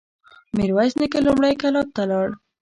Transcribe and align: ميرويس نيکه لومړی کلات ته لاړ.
ميرويس 0.55 0.93
نيکه 0.99 1.19
لومړی 1.25 1.53
کلات 1.61 1.87
ته 1.95 2.03
لاړ. 2.09 2.27